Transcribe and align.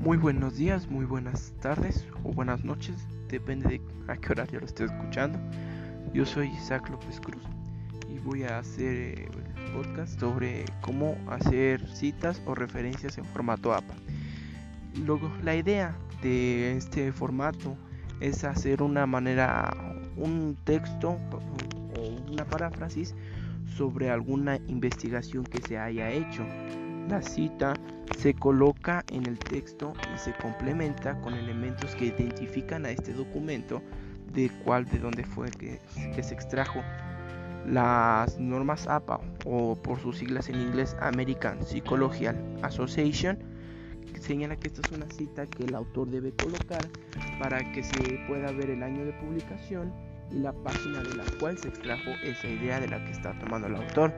Muy 0.00 0.16
buenos 0.16 0.56
días, 0.56 0.88
muy 0.88 1.04
buenas 1.04 1.52
tardes 1.60 2.06
o 2.24 2.32
buenas 2.32 2.64
noches, 2.64 3.06
depende 3.28 3.68
de 3.68 3.80
a 4.10 4.16
qué 4.16 4.32
horario 4.32 4.60
lo 4.60 4.64
esté 4.64 4.84
escuchando. 4.84 5.38
Yo 6.14 6.24
soy 6.24 6.48
Isaac 6.48 6.88
López 6.88 7.20
Cruz 7.20 7.42
y 8.08 8.18
voy 8.18 8.44
a 8.44 8.60
hacer 8.60 8.94
eh, 8.94 9.28
el 9.58 9.72
podcast 9.72 10.18
sobre 10.18 10.64
cómo 10.80 11.18
hacer 11.28 11.86
citas 11.86 12.40
o 12.46 12.54
referencias 12.54 13.18
en 13.18 13.26
formato 13.26 13.74
APA. 13.74 13.92
Luego, 15.04 15.30
la 15.42 15.54
idea 15.54 15.94
de 16.22 16.78
este 16.78 17.12
formato 17.12 17.76
es 18.20 18.42
hacer 18.44 18.80
una 18.80 19.04
manera, 19.04 19.70
un 20.16 20.56
texto 20.64 21.10
o 21.10 22.30
una 22.32 22.46
paráfrasis 22.46 23.14
sobre 23.76 24.08
alguna 24.08 24.56
investigación 24.66 25.44
que 25.44 25.60
se 25.60 25.76
haya 25.76 26.10
hecho. 26.10 26.46
La 27.10 27.20
cita 27.22 27.74
se 28.18 28.34
coloca 28.34 29.04
en 29.10 29.26
el 29.26 29.36
texto 29.36 29.92
y 30.14 30.16
se 30.16 30.32
complementa 30.34 31.20
con 31.22 31.34
elementos 31.34 31.96
que 31.96 32.06
identifican 32.06 32.86
a 32.86 32.90
este 32.90 33.12
documento 33.12 33.82
de 34.32 34.48
cuál, 34.64 34.84
de 34.84 35.00
dónde 35.00 35.24
fue 35.24 35.50
que, 35.50 35.80
que 36.14 36.22
se 36.22 36.34
extrajo. 36.34 36.80
Las 37.66 38.38
normas 38.38 38.86
APA 38.86 39.20
o 39.44 39.74
por 39.74 39.98
sus 39.98 40.18
siglas 40.18 40.48
en 40.48 40.60
inglés 40.60 40.96
American 41.00 41.60
Psychological 41.66 42.36
Association 42.62 43.36
señala 44.20 44.54
que 44.54 44.68
esta 44.68 44.82
es 44.82 44.92
una 44.92 45.06
cita 45.10 45.46
que 45.46 45.64
el 45.64 45.74
autor 45.74 46.10
debe 46.10 46.30
colocar 46.30 46.86
para 47.40 47.72
que 47.72 47.82
se 47.82 48.20
pueda 48.28 48.52
ver 48.52 48.70
el 48.70 48.84
año 48.84 49.04
de 49.04 49.12
publicación 49.14 49.92
y 50.30 50.38
la 50.38 50.52
página 50.52 51.02
de 51.02 51.16
la 51.16 51.24
cual 51.40 51.58
se 51.58 51.68
extrajo 51.68 52.10
esa 52.22 52.46
idea 52.46 52.78
de 52.78 52.86
la 52.86 53.04
que 53.04 53.10
está 53.10 53.36
tomando 53.40 53.66
el 53.66 53.74
autor. 53.74 54.12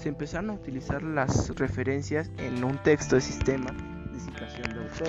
Se 0.00 0.08
empezaron 0.08 0.50
a 0.50 0.52
utilizar 0.54 1.02
las 1.02 1.54
referencias 1.56 2.30
en 2.38 2.62
un 2.64 2.82
texto 2.82 3.16
de 3.16 3.20
sistema 3.20 3.70
de 4.12 4.20
citación 4.20 4.72
de 4.74 4.80
autor. 4.80 5.08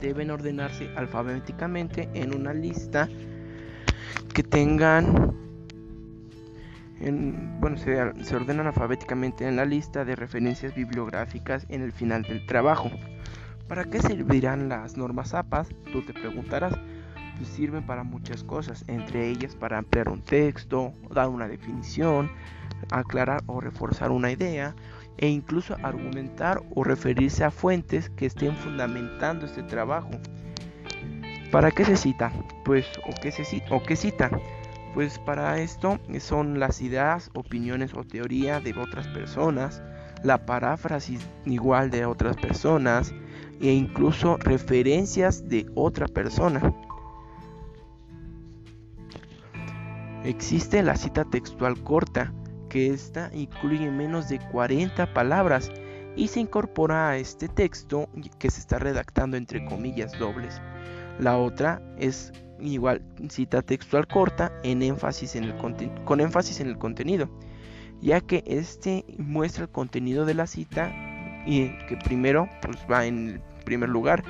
Deben 0.00 0.30
ordenarse 0.30 0.90
alfabéticamente 0.96 2.08
en 2.14 2.34
una 2.34 2.52
lista 2.52 3.08
que 4.34 4.42
tengan 4.42 5.34
en, 7.00 7.60
bueno, 7.60 7.76
se, 7.76 8.24
se, 8.24 8.36
ordenan 8.36 8.66
alfabéticamente 8.66 9.46
en 9.46 9.56
la 9.56 9.64
lista 9.64 10.04
de 10.04 10.16
referencias 10.16 10.74
bibliográficas 10.74 11.66
en 11.68 11.82
el 11.82 11.92
final 11.92 12.22
del 12.22 12.46
trabajo. 12.46 12.90
¿Para 13.68 13.84
qué 13.84 14.00
servirán 14.00 14.68
las 14.68 14.96
normas 14.96 15.34
APAS? 15.34 15.68
Tú 15.92 16.02
te 16.02 16.12
preguntarás. 16.12 16.74
Pues 17.36 17.48
sirven 17.50 17.84
para 17.84 18.02
muchas 18.02 18.42
cosas, 18.44 18.84
entre 18.88 19.28
ellas 19.28 19.54
para 19.54 19.76
ampliar 19.76 20.08
un 20.08 20.22
texto, 20.22 20.94
dar 21.12 21.28
una 21.28 21.46
definición, 21.46 22.30
aclarar 22.90 23.42
o 23.46 23.60
reforzar 23.60 24.10
una 24.10 24.30
idea 24.30 24.74
e 25.18 25.28
incluso 25.28 25.76
argumentar 25.82 26.62
o 26.74 26.84
referirse 26.84 27.44
a 27.44 27.50
fuentes 27.50 28.10
que 28.10 28.26
estén 28.26 28.54
fundamentando 28.56 29.46
este 29.46 29.62
trabajo. 29.62 30.10
¿Para 31.50 31.70
qué 31.70 31.84
se 31.84 31.96
cita? 31.96 32.32
Pues 32.64 32.86
o 33.04 33.14
qué 33.20 33.32
se 33.32 33.44
cita, 33.44 33.74
o 33.74 33.82
qué 33.82 33.96
cita? 33.96 34.30
Pues 34.94 35.18
para 35.18 35.58
esto 35.58 35.98
son 36.18 36.58
las 36.58 36.80
ideas, 36.80 37.30
opiniones 37.34 37.94
o 37.94 38.04
teoría 38.04 38.60
de 38.60 38.72
otras 38.74 39.06
personas, 39.08 39.82
la 40.22 40.44
paráfrasis 40.46 41.20
igual 41.44 41.90
de 41.90 42.06
otras 42.06 42.36
personas 42.36 43.14
e 43.60 43.72
incluso 43.72 44.36
referencias 44.38 45.48
de 45.48 45.66
otra 45.74 46.08
persona. 46.08 46.74
Existe 50.24 50.82
la 50.82 50.96
cita 50.96 51.24
textual 51.24 51.80
corta, 51.84 52.32
que 52.76 52.90
esta 52.90 53.30
incluye 53.32 53.90
menos 53.90 54.28
de 54.28 54.38
40 54.38 55.14
palabras 55.14 55.72
y 56.14 56.28
se 56.28 56.40
incorpora 56.40 57.08
a 57.08 57.16
este 57.16 57.48
texto 57.48 58.06
que 58.38 58.50
se 58.50 58.60
está 58.60 58.78
redactando 58.78 59.38
entre 59.38 59.64
comillas 59.64 60.12
dobles. 60.18 60.60
La 61.18 61.38
otra 61.38 61.80
es 61.96 62.34
igual 62.60 63.00
cita 63.30 63.62
textual 63.62 64.06
corta 64.06 64.52
en 64.62 64.82
énfasis 64.82 65.36
en 65.36 65.44
el 65.44 65.54
con 66.04 66.20
énfasis 66.20 66.60
en 66.60 66.68
el 66.68 66.76
contenido, 66.76 67.30
ya 68.02 68.20
que 68.20 68.44
este 68.46 69.06
muestra 69.16 69.64
el 69.64 69.70
contenido 69.70 70.26
de 70.26 70.34
la 70.34 70.46
cita 70.46 70.92
y 71.46 71.70
que 71.86 71.96
primero 72.04 72.46
pues 72.60 72.76
va 72.92 73.06
en 73.06 73.40
primer 73.64 73.88
lugar 73.88 74.22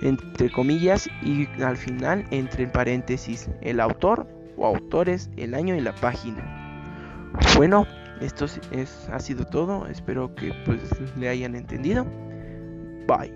entre 0.00 0.50
comillas 0.50 1.06
y 1.22 1.46
al 1.62 1.76
final 1.76 2.24
entre 2.30 2.66
paréntesis 2.66 3.50
el 3.60 3.78
autor 3.78 4.26
o 4.56 4.66
autores, 4.66 5.28
el 5.36 5.52
año 5.52 5.74
y 5.74 5.82
la 5.82 5.94
página. 5.94 6.53
Bueno, 7.56 7.86
esto 8.20 8.46
es, 8.70 9.08
ha 9.10 9.20
sido 9.20 9.44
todo. 9.44 9.86
Espero 9.86 10.34
que 10.34 10.52
pues 10.64 10.80
le 11.16 11.28
hayan 11.28 11.54
entendido. 11.54 12.06
Bye. 13.06 13.32